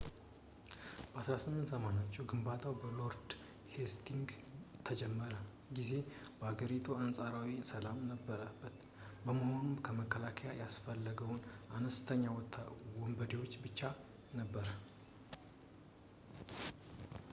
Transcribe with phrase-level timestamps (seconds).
[1.13, 3.31] በ1480ዎቹ ግንባታው በሎርድ
[3.73, 4.37] ሄስቲንግስ
[4.75, 5.33] በተጀመረ
[5.77, 5.91] ጊዜ
[6.39, 8.79] በሀገሪቱ አንፃራዊ ሰላም የነበረበት
[9.25, 9.63] በመሆኑ
[9.99, 11.31] መከላከያ ያስፈለገው
[11.73, 12.23] ለአነስተኛ
[13.03, 13.79] ወንበዴዎች ብቻ
[14.41, 14.69] ነበር